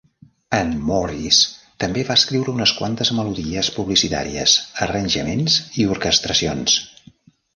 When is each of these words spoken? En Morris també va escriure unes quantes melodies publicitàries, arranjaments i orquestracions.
En 0.59 0.69
Morris 0.85 1.41
també 1.83 2.05
va 2.07 2.15
escriure 2.21 2.53
unes 2.57 2.71
quantes 2.79 3.11
melodies 3.19 3.69
publicitàries, 3.77 4.55
arranjaments 4.87 5.59
i 5.83 5.89
orquestracions. 5.97 6.79